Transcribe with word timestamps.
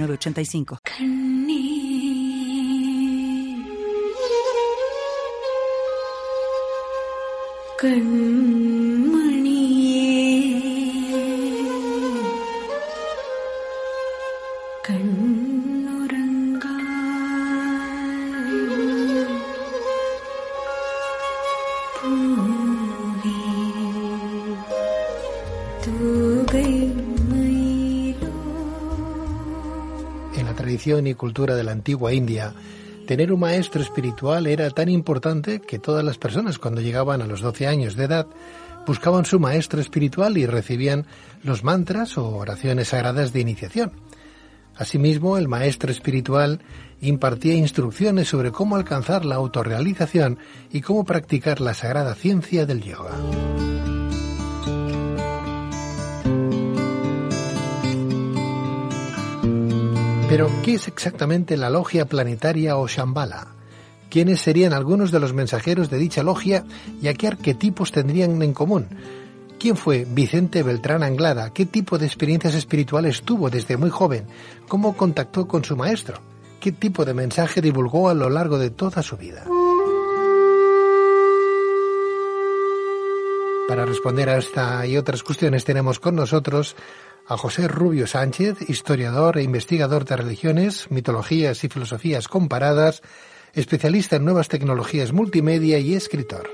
8985. 0.00 0.78
Can 7.78 8.75
tradición 30.76 31.06
y 31.06 31.14
cultura 31.14 31.56
de 31.56 31.64
la 31.64 31.72
antigua 31.72 32.12
India, 32.12 32.52
tener 33.06 33.32
un 33.32 33.40
maestro 33.40 33.80
espiritual 33.80 34.46
era 34.46 34.68
tan 34.68 34.90
importante 34.90 35.58
que 35.58 35.78
todas 35.78 36.04
las 36.04 36.18
personas 36.18 36.58
cuando 36.58 36.82
llegaban 36.82 37.22
a 37.22 37.26
los 37.26 37.40
12 37.40 37.66
años 37.66 37.96
de 37.96 38.04
edad 38.04 38.26
buscaban 38.86 39.24
su 39.24 39.40
maestro 39.40 39.80
espiritual 39.80 40.36
y 40.36 40.44
recibían 40.44 41.06
los 41.42 41.64
mantras 41.64 42.18
o 42.18 42.28
oraciones 42.28 42.88
sagradas 42.88 43.32
de 43.32 43.40
iniciación. 43.40 43.92
Asimismo, 44.76 45.38
el 45.38 45.48
maestro 45.48 45.90
espiritual 45.90 46.60
impartía 47.00 47.54
instrucciones 47.54 48.28
sobre 48.28 48.52
cómo 48.52 48.76
alcanzar 48.76 49.24
la 49.24 49.36
autorrealización 49.36 50.38
y 50.70 50.82
cómo 50.82 51.04
practicar 51.04 51.62
la 51.62 51.72
sagrada 51.72 52.14
ciencia 52.14 52.66
del 52.66 52.82
yoga. 52.82 53.14
Pero, 60.36 60.50
¿qué 60.62 60.74
es 60.74 60.86
exactamente 60.86 61.56
la 61.56 61.70
logia 61.70 62.04
planetaria 62.04 62.76
o 62.76 62.86
Shambhala? 62.86 63.54
¿Quiénes 64.10 64.38
serían 64.38 64.74
algunos 64.74 65.10
de 65.10 65.18
los 65.18 65.32
mensajeros 65.32 65.88
de 65.88 65.96
dicha 65.96 66.22
logia 66.22 66.66
y 67.00 67.08
a 67.08 67.14
qué 67.14 67.28
arquetipos 67.28 67.90
tendrían 67.90 68.42
en 68.42 68.52
común? 68.52 68.86
¿Quién 69.58 69.78
fue 69.78 70.06
Vicente 70.06 70.62
Beltrán 70.62 71.02
Anglada? 71.02 71.54
¿Qué 71.54 71.64
tipo 71.64 71.96
de 71.96 72.04
experiencias 72.04 72.54
espirituales 72.54 73.22
tuvo 73.22 73.48
desde 73.48 73.78
muy 73.78 73.88
joven? 73.88 74.26
¿Cómo 74.68 74.94
contactó 74.94 75.48
con 75.48 75.64
su 75.64 75.74
maestro? 75.74 76.20
¿Qué 76.60 76.70
tipo 76.70 77.06
de 77.06 77.14
mensaje 77.14 77.62
divulgó 77.62 78.10
a 78.10 78.14
lo 78.14 78.28
largo 78.28 78.58
de 78.58 78.68
toda 78.68 79.02
su 79.02 79.16
vida? 79.16 79.42
Para 83.68 83.86
responder 83.86 84.28
a 84.28 84.36
esta 84.36 84.86
y 84.86 84.98
otras 84.98 85.22
cuestiones 85.22 85.64
tenemos 85.64 85.98
con 85.98 86.14
nosotros 86.14 86.76
a 87.28 87.36
José 87.36 87.66
Rubio 87.68 88.06
Sánchez, 88.06 88.68
historiador 88.68 89.38
e 89.38 89.42
investigador 89.42 90.04
de 90.04 90.16
religiones, 90.16 90.90
mitologías 90.90 91.64
y 91.64 91.68
filosofías 91.68 92.28
comparadas, 92.28 93.02
especialista 93.52 94.16
en 94.16 94.24
nuevas 94.24 94.48
tecnologías 94.48 95.12
multimedia 95.12 95.78
y 95.78 95.94
escritor. 95.94 96.48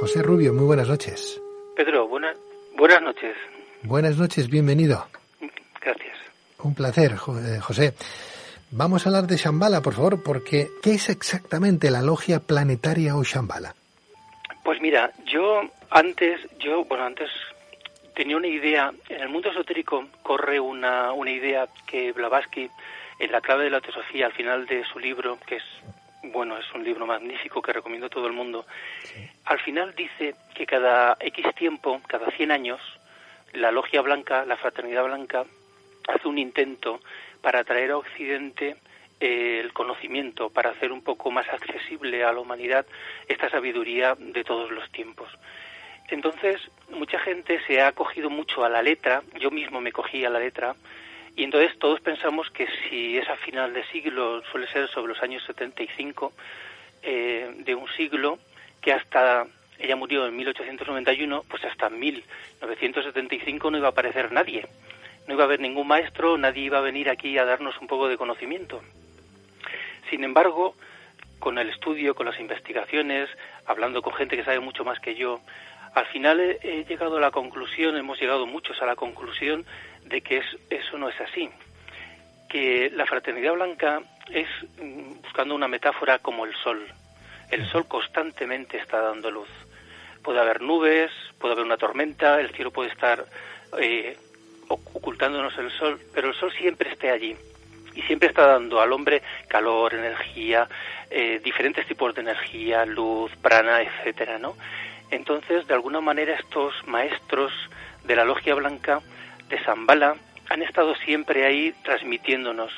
José 0.00 0.22
Rubio, 0.22 0.52
muy 0.52 0.64
buenas 0.64 0.88
noches. 0.88 1.40
Pedro, 1.76 2.08
buenas 2.08 2.36
buenas 2.76 3.02
noches. 3.02 3.36
Buenas 3.82 4.18
noches, 4.18 4.48
bienvenido. 4.48 5.06
Gracias. 5.80 6.16
Un 6.58 6.74
placer, 6.74 7.12
eh, 7.12 7.60
José. 7.60 7.94
Vamos 8.70 9.06
a 9.06 9.08
hablar 9.08 9.26
de 9.26 9.36
Shambhala, 9.36 9.80
por 9.80 9.94
favor, 9.94 10.22
porque 10.22 10.70
¿qué 10.82 10.94
es 10.94 11.08
exactamente 11.08 11.90
la 11.90 12.02
logia 12.02 12.40
planetaria 12.40 13.16
o 13.16 13.22
Shambhala? 13.22 13.74
Pues 14.62 14.80
mira, 14.80 15.10
yo 15.24 15.62
antes, 15.90 16.40
yo, 16.58 16.84
bueno, 16.84 17.04
antes 17.04 17.30
tenía 18.14 18.36
una 18.36 18.46
idea, 18.46 18.92
en 19.08 19.20
el 19.20 19.28
mundo 19.28 19.50
esotérico 19.50 20.06
corre 20.22 20.60
una, 20.60 21.12
una 21.12 21.30
idea 21.30 21.66
que 21.86 22.12
Blavatsky, 22.12 22.70
en 23.18 23.32
la 23.32 23.40
clave 23.40 23.64
de 23.64 23.70
la 23.70 23.80
teosofía, 23.80 24.26
al 24.26 24.32
final 24.32 24.66
de 24.66 24.84
su 24.84 24.98
libro, 24.98 25.38
que 25.46 25.56
es, 25.56 25.64
bueno, 26.22 26.56
es 26.58 26.72
un 26.74 26.84
libro 26.84 27.06
magnífico 27.06 27.60
que 27.60 27.72
recomiendo 27.72 28.06
a 28.06 28.10
todo 28.10 28.26
el 28.26 28.32
mundo, 28.32 28.64
al 29.44 29.58
final 29.60 29.94
dice 29.96 30.34
que 30.54 30.66
cada 30.66 31.16
X 31.20 31.46
tiempo, 31.56 32.00
cada 32.06 32.30
100 32.30 32.52
años, 32.52 32.80
la 33.52 33.72
logia 33.72 34.00
blanca, 34.00 34.44
la 34.44 34.56
fraternidad 34.56 35.04
blanca, 35.04 35.44
hace 36.08 36.28
un 36.28 36.38
intento 36.38 37.00
para 37.40 37.64
traer 37.64 37.90
a 37.90 37.98
Occidente 37.98 38.76
el 39.22 39.72
conocimiento 39.72 40.50
para 40.50 40.70
hacer 40.70 40.90
un 40.90 41.02
poco 41.02 41.30
más 41.30 41.48
accesible 41.48 42.24
a 42.24 42.32
la 42.32 42.40
humanidad 42.40 42.84
esta 43.28 43.48
sabiduría 43.48 44.16
de 44.18 44.42
todos 44.42 44.72
los 44.72 44.90
tiempos. 44.90 45.30
Entonces, 46.10 46.60
mucha 46.90 47.20
gente 47.20 47.60
se 47.66 47.80
ha 47.80 47.92
cogido 47.92 48.30
mucho 48.30 48.64
a 48.64 48.68
la 48.68 48.82
letra, 48.82 49.22
yo 49.38 49.52
mismo 49.52 49.80
me 49.80 49.92
cogí 49.92 50.24
a 50.24 50.30
la 50.30 50.40
letra, 50.40 50.74
y 51.36 51.44
entonces 51.44 51.78
todos 51.78 52.00
pensamos 52.00 52.50
que 52.50 52.66
si 52.66 53.16
es 53.16 53.28
a 53.28 53.36
final 53.36 53.72
de 53.72 53.84
siglo, 53.86 54.42
suele 54.50 54.66
ser 54.66 54.88
sobre 54.88 55.12
los 55.12 55.22
años 55.22 55.44
75 55.44 56.32
eh, 57.02 57.54
de 57.58 57.74
un 57.76 57.88
siglo, 57.96 58.38
que 58.80 58.92
hasta 58.92 59.46
ella 59.78 59.96
murió 59.96 60.26
en 60.26 60.36
1891, 60.36 61.44
pues 61.48 61.64
hasta 61.64 61.88
1975 61.88 63.70
no 63.70 63.78
iba 63.78 63.86
a 63.86 63.90
aparecer 63.90 64.32
nadie. 64.32 64.66
No 65.28 65.34
iba 65.34 65.44
a 65.44 65.46
haber 65.46 65.60
ningún 65.60 65.86
maestro, 65.86 66.36
nadie 66.36 66.64
iba 66.64 66.78
a 66.78 66.82
venir 66.82 67.08
aquí 67.08 67.38
a 67.38 67.44
darnos 67.44 67.80
un 67.80 67.86
poco 67.86 68.08
de 68.08 68.18
conocimiento. 68.18 68.82
Sin 70.12 70.24
embargo, 70.24 70.74
con 71.38 71.56
el 71.56 71.70
estudio, 71.70 72.14
con 72.14 72.26
las 72.26 72.38
investigaciones, 72.38 73.30
hablando 73.64 74.02
con 74.02 74.12
gente 74.12 74.36
que 74.36 74.44
sabe 74.44 74.60
mucho 74.60 74.84
más 74.84 75.00
que 75.00 75.14
yo, 75.14 75.40
al 75.94 76.04
final 76.08 76.38
he, 76.38 76.84
llegado 76.84 77.16
a 77.16 77.20
la 77.20 77.30
conclusión, 77.30 77.96
hemos 77.96 78.20
llegado 78.20 78.44
muchos 78.46 78.82
a 78.82 78.84
la 78.84 78.94
conclusión 78.94 79.64
de 80.04 80.20
que 80.20 80.42
eso 80.68 80.98
no 80.98 81.08
es 81.08 81.18
así. 81.18 81.48
Que 82.50 82.90
la 82.94 83.06
fraternidad 83.06 83.54
blanca 83.54 84.02
es, 84.28 84.48
mm, 84.82 85.22
buscando 85.22 85.54
una 85.54 85.66
metáfora, 85.66 86.18
como 86.18 86.44
el 86.44 86.54
sol. 86.56 86.86
El 87.50 87.66
sol 87.70 87.88
constantemente 87.88 88.76
está 88.76 89.00
dando 89.00 89.30
luz. 89.30 89.48
Puede 90.22 90.40
haber 90.40 90.60
nubes, 90.60 91.10
puede 91.38 91.54
haber 91.54 91.64
una 91.64 91.78
tormenta, 91.78 92.38
el 92.38 92.50
cielo 92.50 92.70
puede 92.70 92.90
estar 92.90 93.24
eh, 93.80 94.18
ocultándonos 94.68 95.56
el 95.56 95.70
sol, 95.70 95.98
pero 96.12 96.28
el 96.28 96.34
sol 96.34 96.52
siempre 96.52 96.90
esté 96.90 97.10
allí 97.10 97.34
y 97.94 98.02
siempre 98.02 98.28
está 98.28 98.46
dando 98.46 98.80
al 98.80 98.92
hombre 98.92 99.22
calor, 99.48 99.94
energía, 99.94 100.68
eh, 101.10 101.40
diferentes 101.42 101.86
tipos 101.86 102.14
de 102.14 102.22
energía, 102.22 102.84
luz, 102.86 103.30
prana, 103.40 103.82
etcétera, 103.82 104.38
¿no? 104.38 104.56
Entonces, 105.10 105.66
de 105.66 105.74
alguna 105.74 106.00
manera, 106.00 106.34
estos 106.34 106.74
maestros 106.86 107.52
de 108.04 108.16
la 108.16 108.24
logia 108.24 108.54
blanca 108.54 109.00
de 109.48 109.58
Zambala 109.62 110.16
han 110.48 110.62
estado 110.62 110.94
siempre 110.96 111.44
ahí 111.44 111.74
transmitiéndonos. 111.82 112.72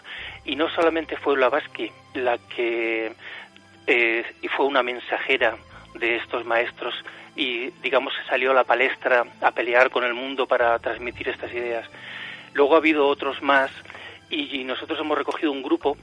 Y 0.45 0.57
no 0.57 0.69
solamente 0.71 1.17
fue 1.17 1.35
Blavatsky 1.35 1.91
la 2.15 2.39
que 2.39 3.13
eh, 3.87 4.25
fue 4.57 4.67
una 4.67 4.83
mensajera 4.83 5.57
de 5.95 6.17
estos 6.17 6.45
maestros 6.45 6.95
y, 7.37 7.71
digamos, 7.83 8.13
salió 8.29 8.51
a 8.51 8.55
la 8.55 8.65
palestra 8.65 9.25
a 9.41 9.51
pelear 9.53 9.91
con 9.91 10.05
el 10.05 10.15
mundo 10.15 10.47
para 10.47 10.79
transmitir 10.79 11.29
estas 11.29 11.53
ideas. 11.53 11.89
Luego 12.53 12.75
ha 12.75 12.79
habido 12.79 13.07
otros 13.07 13.43
más 13.43 13.71
y 14.35 14.65
nosotros 14.65 14.99
hemos 14.99 15.17
recogido 15.17 15.53
un 15.53 15.63
grupo 15.63 15.97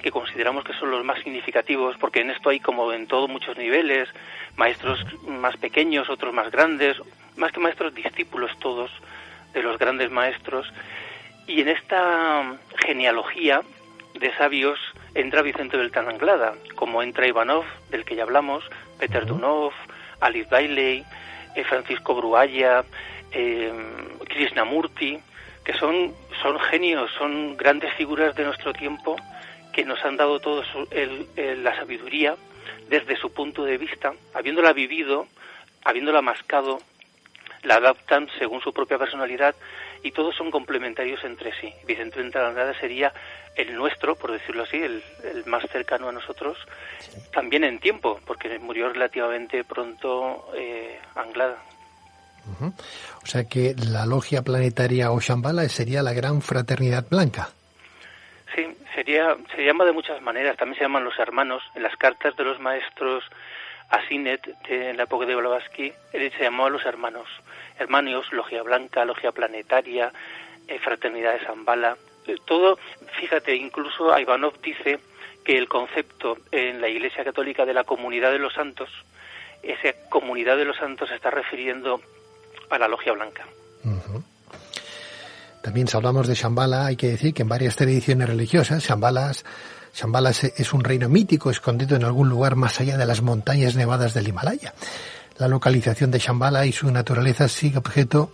que 0.00 0.10
consideramos 0.10 0.64
que 0.64 0.72
son 0.74 0.90
los 0.90 1.04
más 1.04 1.22
significativos, 1.22 1.96
porque 1.98 2.20
en 2.20 2.30
esto 2.30 2.50
hay 2.50 2.60
como 2.60 2.92
en 2.92 3.06
todo 3.06 3.28
muchos 3.28 3.56
niveles, 3.56 4.08
maestros 4.56 5.04
más 5.26 5.56
pequeños, 5.56 6.08
otros 6.08 6.32
más 6.32 6.50
grandes, 6.50 6.96
más 7.36 7.52
que 7.52 7.60
maestros, 7.60 7.94
discípulos 7.94 8.50
todos 8.58 8.90
de 9.52 9.62
los 9.62 9.78
grandes 9.78 10.10
maestros. 10.10 10.72
Y 11.46 11.60
en 11.60 11.68
esta 11.68 12.58
genealogía 12.76 13.62
de 14.18 14.34
sabios 14.36 14.78
entra 15.14 15.42
Vicente 15.42 15.76
Beltrán 15.76 16.08
Anglada, 16.08 16.54
como 16.76 17.02
entra 17.02 17.26
Ivanov, 17.26 17.64
del 17.90 18.04
que 18.04 18.16
ya 18.16 18.22
hablamos, 18.22 18.64
Peter 18.98 19.26
Dunov, 19.26 19.72
Alice 20.20 20.48
Bailey, 20.50 21.04
eh, 21.56 21.64
Francisco 21.64 22.14
Brualla, 22.14 22.84
eh, 23.32 23.72
Krishnamurti, 24.28 25.18
que 25.64 25.74
son, 25.74 26.14
son 26.42 26.58
genios, 26.60 27.10
son 27.18 27.56
grandes 27.56 27.92
figuras 27.94 28.34
de 28.34 28.44
nuestro 28.44 28.72
tiempo 28.72 29.16
que 29.72 29.84
nos 29.84 30.04
han 30.04 30.16
dado 30.16 30.40
todos 30.40 30.66
la 30.92 31.76
sabiduría 31.76 32.36
desde 32.88 33.16
su 33.16 33.32
punto 33.32 33.64
de 33.64 33.78
vista, 33.78 34.12
habiéndola 34.34 34.72
vivido, 34.72 35.26
habiéndola 35.84 36.22
mascado, 36.22 36.80
la 37.62 37.76
adaptan 37.76 38.28
según 38.38 38.60
su 38.60 38.72
propia 38.72 38.98
personalidad 38.98 39.54
y 40.02 40.12
todos 40.12 40.34
son 40.34 40.50
complementarios 40.50 41.22
entre 41.24 41.52
sí. 41.60 41.72
Vicente 41.86 42.20
Anglada 42.20 42.74
sería 42.80 43.12
el 43.54 43.74
nuestro, 43.74 44.16
por 44.16 44.32
decirlo 44.32 44.62
así, 44.62 44.78
el, 44.78 45.02
más 45.46 45.64
cercano 45.70 46.08
a 46.08 46.12
nosotros, 46.12 46.58
también 47.32 47.64
en 47.64 47.78
tiempo, 47.78 48.20
porque 48.24 48.58
murió 48.58 48.88
relativamente 48.88 49.64
pronto 49.64 50.50
eh, 50.54 50.98
Anglada. 51.14 51.62
O 53.22 53.26
sea 53.26 53.44
que 53.44 53.74
la 53.76 54.06
logia 54.06 54.42
planetaria 54.42 55.12
o 55.12 55.20
Shambhala 55.20 55.68
sería 55.68 56.02
la 56.02 56.12
gran 56.12 56.42
fraternidad 56.42 57.06
blanca. 57.08 57.50
Sí, 58.54 58.66
sería, 58.94 59.36
se 59.54 59.64
llama 59.64 59.84
de 59.84 59.92
muchas 59.92 60.20
maneras, 60.22 60.56
también 60.56 60.78
se 60.78 60.84
llaman 60.84 61.04
los 61.04 61.18
hermanos. 61.18 61.62
En 61.74 61.82
las 61.82 61.96
cartas 61.96 62.36
de 62.36 62.44
los 62.44 62.58
maestros 62.60 63.24
a 63.90 64.06
Sinet 64.08 64.44
de, 64.68 64.90
en 64.90 64.96
la 64.96 65.04
época 65.04 65.26
de 65.26 65.34
Blavatsky, 65.34 65.92
él 66.12 66.32
se 66.36 66.44
llamó 66.44 66.66
a 66.66 66.70
los 66.70 66.84
hermanos. 66.84 67.28
Hermanos, 67.78 68.32
logia 68.32 68.62
blanca, 68.62 69.04
logia 69.04 69.32
planetaria, 69.32 70.12
eh, 70.68 70.78
fraternidad 70.78 71.32
de 71.32 71.44
Zambala. 71.44 71.96
Eh, 72.26 72.36
todo, 72.44 72.78
fíjate, 73.18 73.54
incluso 73.56 74.16
Ivanov 74.18 74.60
dice 74.60 75.00
que 75.44 75.56
el 75.56 75.68
concepto 75.68 76.38
en 76.52 76.80
la 76.80 76.88
Iglesia 76.88 77.24
Católica 77.24 77.64
de 77.64 77.74
la 77.74 77.84
comunidad 77.84 78.30
de 78.30 78.38
los 78.38 78.52
santos, 78.52 78.90
esa 79.62 79.92
comunidad 80.08 80.56
de 80.56 80.64
los 80.64 80.76
santos 80.76 81.08
se 81.08 81.16
está 81.16 81.30
refiriendo 81.30 82.00
la 82.78 82.88
logia 82.88 83.12
blanca. 83.12 83.46
También 85.62 85.88
si 85.88 85.96
hablamos 85.96 86.26
de 86.26 86.34
Shambhala, 86.34 86.86
hay 86.86 86.96
que 86.96 87.08
decir 87.10 87.34
que 87.34 87.42
en 87.42 87.48
varias 87.48 87.76
tradiciones 87.76 88.28
religiosas, 88.28 88.82
Shambhala 88.82 89.32
es 90.30 90.72
un 90.72 90.84
reino 90.84 91.08
mítico 91.08 91.50
escondido 91.50 91.96
en 91.96 92.04
algún 92.04 92.28
lugar 92.28 92.56
más 92.56 92.80
allá 92.80 92.96
de 92.96 93.06
las 93.06 93.22
montañas 93.22 93.74
nevadas 93.74 94.14
del 94.14 94.28
Himalaya. 94.28 94.74
La 95.36 95.48
localización 95.48 96.10
de 96.10 96.18
Shambhala 96.18 96.66
y 96.66 96.72
su 96.72 96.90
naturaleza 96.90 97.48
sigue 97.48 97.78
objeto 97.78 98.30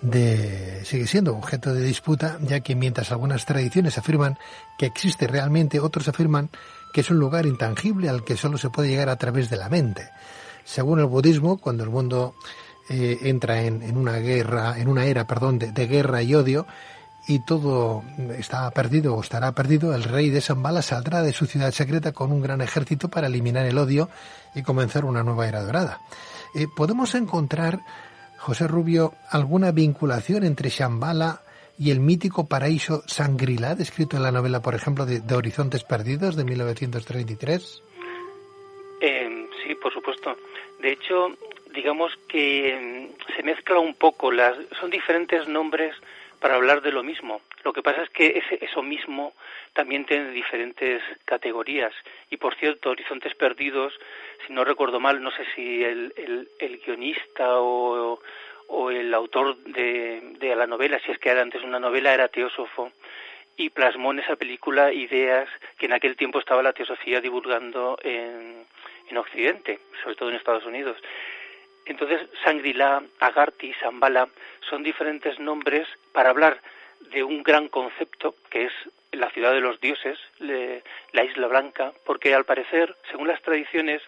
de, 0.00 0.84
sigue 0.84 1.06
siendo 1.06 1.36
objeto 1.36 1.74
de 1.74 1.82
disputa, 1.82 2.38
ya 2.42 2.60
que 2.60 2.74
mientras 2.74 3.10
algunas 3.10 3.44
tradiciones 3.44 3.98
afirman 3.98 4.38
que 4.78 4.86
existe 4.86 5.26
realmente, 5.26 5.80
otros 5.80 6.08
afirman 6.08 6.50
que 6.92 7.00
es 7.00 7.10
un 7.10 7.18
lugar 7.18 7.46
intangible 7.46 8.08
al 8.08 8.24
que 8.24 8.36
solo 8.36 8.58
se 8.58 8.70
puede 8.70 8.88
llegar 8.88 9.08
a 9.08 9.16
través 9.16 9.50
de 9.50 9.56
la 9.56 9.68
mente. 9.68 10.08
Según 10.64 11.00
el 11.00 11.06
budismo, 11.06 11.58
cuando 11.58 11.84
el 11.84 11.90
mundo 11.90 12.34
eh, 12.88 13.18
entra 13.22 13.62
en, 13.62 13.96
una 13.96 14.16
guerra, 14.16 14.78
en 14.78 14.88
una 14.88 15.04
era, 15.04 15.26
perdón, 15.26 15.58
de, 15.58 15.86
guerra 15.86 16.22
y 16.22 16.34
odio, 16.34 16.66
y 17.26 17.40
todo 17.40 18.02
está 18.38 18.70
perdido 18.70 19.14
o 19.14 19.20
estará 19.20 19.52
perdido, 19.52 19.94
el 19.94 20.04
rey 20.04 20.30
de 20.30 20.40
Zambala 20.40 20.80
saldrá 20.80 21.22
de 21.22 21.34
su 21.34 21.44
ciudad 21.44 21.70
secreta 21.72 22.12
con 22.12 22.32
un 22.32 22.40
gran 22.40 22.62
ejército 22.62 23.08
para 23.08 23.26
eliminar 23.26 23.66
el 23.66 23.76
odio 23.76 24.08
y 24.54 24.62
comenzar 24.62 25.04
una 25.04 25.22
nueva 25.22 25.46
era 25.46 25.62
dorada. 25.62 26.00
Eh, 26.54 26.66
¿Podemos 26.74 27.14
encontrar, 27.14 27.80
José 28.38 28.66
Rubio, 28.66 29.12
alguna 29.30 29.70
vinculación 29.72 30.44
entre 30.44 30.70
Shambhala 30.70 31.42
y 31.78 31.90
el 31.90 32.00
mítico 32.00 32.48
paraíso 32.48 33.02
Sangrilá, 33.06 33.74
descrito 33.74 34.16
en 34.16 34.22
la 34.22 34.32
novela, 34.32 34.62
por 34.62 34.74
ejemplo, 34.74 35.04
de, 35.04 35.22
Horizontes 35.34 35.84
Perdidos 35.84 36.36
de 36.36 36.44
1933? 36.44 37.82
Eh, 39.02 39.48
sí, 39.62 39.74
por 39.74 39.92
supuesto. 39.92 40.34
De 40.80 40.92
hecho, 40.92 41.28
digamos 41.74 42.16
que 42.28 43.08
mm, 43.10 43.34
se 43.36 43.42
mezcla 43.42 43.78
un 43.78 43.94
poco, 43.94 44.32
las, 44.32 44.56
son 44.80 44.90
diferentes 44.90 45.46
nombres 45.48 45.94
para 46.40 46.54
hablar 46.54 46.82
de 46.82 46.92
lo 46.92 47.02
mismo. 47.02 47.40
Lo 47.64 47.72
que 47.72 47.82
pasa 47.82 48.02
es 48.02 48.10
que 48.10 48.38
ese, 48.38 48.64
eso 48.64 48.82
mismo 48.82 49.34
también 49.72 50.04
tiene 50.04 50.30
diferentes 50.30 51.02
categorías. 51.24 51.92
Y 52.30 52.36
por 52.36 52.54
cierto, 52.54 52.90
Horizontes 52.90 53.34
Perdidos, 53.34 53.92
si 54.46 54.52
no 54.52 54.64
recuerdo 54.64 55.00
mal, 55.00 55.22
no 55.22 55.30
sé 55.32 55.44
si 55.54 55.82
el, 55.82 56.12
el, 56.58 56.78
guionista 56.78 57.60
o, 57.60 58.20
o, 58.68 58.90
el 58.90 59.12
autor 59.12 59.56
de, 59.64 60.20
de, 60.38 60.56
la 60.56 60.66
novela, 60.66 61.00
si 61.00 61.10
es 61.10 61.18
que 61.18 61.30
era 61.30 61.42
antes 61.42 61.62
una 61.62 61.80
novela, 61.80 62.14
era 62.14 62.28
teósofo 62.28 62.92
y 63.56 63.70
plasmó 63.70 64.12
en 64.12 64.20
esa 64.20 64.36
película 64.36 64.92
ideas 64.92 65.48
que 65.78 65.86
en 65.86 65.92
aquel 65.92 66.16
tiempo 66.16 66.38
estaba 66.38 66.62
la 66.62 66.72
teosofía 66.72 67.20
divulgando 67.20 67.98
en, 68.02 68.64
en 69.08 69.16
Occidente, 69.16 69.80
sobre 70.02 70.14
todo 70.14 70.28
en 70.30 70.36
Estados 70.36 70.64
Unidos. 70.64 70.96
Entonces, 71.88 72.20
Sangrila, 72.44 73.02
Agarti, 73.18 73.72
Zambala 73.80 74.28
son 74.68 74.82
diferentes 74.82 75.38
nombres 75.40 75.88
para 76.12 76.30
hablar 76.30 76.60
de 77.10 77.24
un 77.24 77.42
gran 77.42 77.68
concepto 77.68 78.34
que 78.50 78.66
es 78.66 78.72
la 79.12 79.30
ciudad 79.30 79.52
de 79.52 79.60
los 79.60 79.80
dioses, 79.80 80.18
la 80.38 81.24
Isla 81.24 81.46
Blanca, 81.46 81.92
porque 82.04 82.34
al 82.34 82.44
parecer, 82.44 82.94
según 83.10 83.28
las 83.28 83.40
tradiciones, 83.40 84.02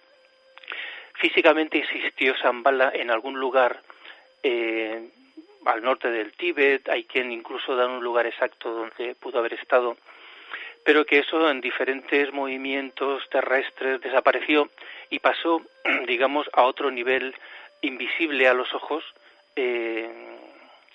físicamente 1.15 1.79
existió 1.79 2.35
Zambala 2.43 2.93
en 2.93 3.11
algún 3.11 3.41
lugar 3.41 3.81
eh, 4.43 5.09
al 5.65 5.82
norte 5.82 6.11
del 6.11 6.32
Tíbet, 6.32 6.87
hay 6.91 7.05
quien 7.05 7.32
incluso 7.32 7.75
da 7.77 7.87
un 7.87 8.05
lugar 8.05 8.27
exacto 8.27 8.71
donde 8.71 9.15
pudo 9.15 9.38
haber 9.38 9.55
estado, 9.55 9.97
pero 10.85 11.06
que 11.06 11.21
eso 11.21 11.50
en 11.50 11.62
diferentes 11.62 12.31
movimientos 12.31 13.27
terrestres 13.31 14.03
desapareció 14.03 14.69
y 15.09 15.19
pasó, 15.19 15.62
digamos, 16.06 16.47
a 16.53 16.65
otro 16.65 16.91
nivel 16.91 17.35
invisible 17.82 18.49
a 18.49 18.55
los 18.55 18.73
ojos, 18.75 19.05
eh, 19.56 20.11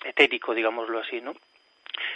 etérico, 0.04 0.54
digámoslo 0.54 0.98
así, 0.98 1.20
¿no? 1.20 1.34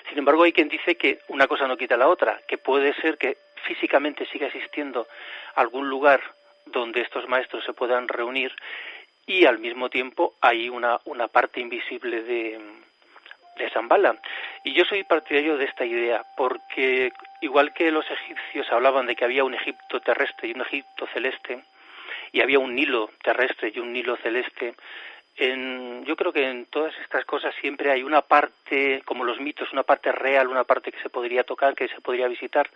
Sin 0.08 0.18
embargo, 0.18 0.42
hay 0.42 0.52
quien 0.52 0.68
dice 0.68 0.96
que 0.96 1.20
una 1.28 1.46
cosa 1.46 1.66
no 1.66 1.76
quita 1.76 1.96
la 1.96 2.08
otra, 2.08 2.40
que 2.46 2.58
puede 2.58 2.94
ser 3.00 3.18
que 3.18 3.36
físicamente 3.64 4.26
siga 4.26 4.46
existiendo 4.46 5.06
algún 5.54 5.88
lugar 5.88 6.20
donde 6.66 7.00
estos 7.00 7.28
maestros 7.28 7.64
se 7.64 7.72
puedan 7.72 8.08
reunir 8.08 8.52
y 9.26 9.44
al 9.46 9.58
mismo 9.58 9.88
tiempo 9.88 10.34
hay 10.40 10.68
una, 10.68 11.00
una 11.04 11.28
parte 11.28 11.60
invisible 11.60 12.22
de, 12.22 12.60
de 13.56 13.70
Zambala. 13.70 14.16
Y 14.64 14.72
yo 14.72 14.84
soy 14.84 15.04
partidario 15.04 15.56
de 15.56 15.66
esta 15.66 15.84
idea, 15.84 16.24
porque 16.36 17.12
igual 17.40 17.72
que 17.72 17.90
los 17.90 18.04
egipcios 18.10 18.70
hablaban 18.72 19.06
de 19.06 19.14
que 19.14 19.24
había 19.24 19.44
un 19.44 19.54
Egipto 19.54 20.00
terrestre 20.00 20.48
y 20.48 20.52
un 20.52 20.62
Egipto 20.62 21.06
celeste, 21.12 21.62
y 22.32 22.40
había 22.40 22.58
un 22.58 22.74
Nilo 22.74 23.10
terrestre 23.22 23.72
y 23.74 23.78
un 23.80 23.92
Nilo 23.92 24.16
celeste. 24.16 24.74
Yo 25.36 26.16
creo 26.16 26.32
que 26.32 26.46
en 26.46 26.66
todas 26.66 26.92
estas 27.02 27.24
cosas 27.24 27.54
siempre 27.60 27.90
hay 27.90 28.02
una 28.02 28.20
parte, 28.20 29.02
como 29.06 29.24
los 29.24 29.40
mitos, 29.40 29.72
una 29.72 29.84
parte 29.84 30.12
real, 30.12 30.48
una 30.48 30.64
parte 30.64 30.92
que 30.92 31.00
se 31.00 31.08
podría 31.08 31.44
tocar, 31.44 31.74
que 31.74 31.88
se 31.88 32.00
podría 32.02 32.28
visitar. 32.28 32.68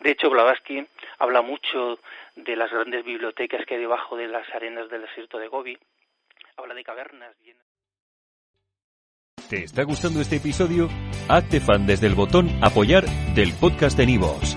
De 0.00 0.12
hecho, 0.12 0.30
Blavatsky 0.30 0.86
habla 1.18 1.42
mucho 1.42 1.98
de 2.34 2.56
las 2.56 2.70
grandes 2.70 3.04
bibliotecas 3.04 3.66
que 3.66 3.74
hay 3.74 3.80
debajo 3.80 4.16
de 4.16 4.28
las 4.28 4.48
arenas 4.54 4.88
del 4.88 5.02
desierto 5.02 5.38
de 5.38 5.48
Gobi. 5.48 5.78
Habla 6.56 6.74
de 6.74 6.84
cavernas. 6.84 7.36
¿Te 9.50 9.62
está 9.62 9.84
gustando 9.84 10.20
este 10.20 10.36
episodio? 10.36 10.88
Hazte 11.28 11.60
fan 11.60 11.86
desde 11.86 12.06
el 12.06 12.14
botón 12.14 12.48
apoyar 12.62 13.04
del 13.34 13.52
podcast 13.60 13.96
de 13.96 14.06
Nivos. 14.06 14.56